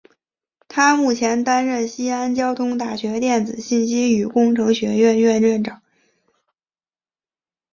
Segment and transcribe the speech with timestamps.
[0.67, 5.79] 他目前担任西安交通大学电子信息与工程学院院长。